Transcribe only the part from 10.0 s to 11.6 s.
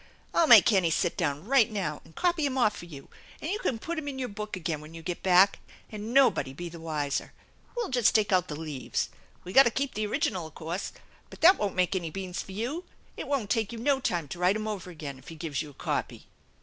original o' course, but that